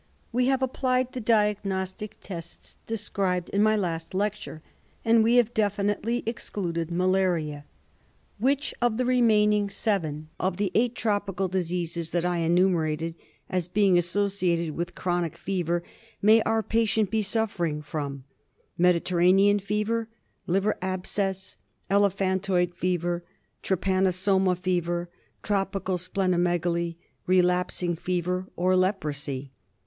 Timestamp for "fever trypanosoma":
22.73-24.57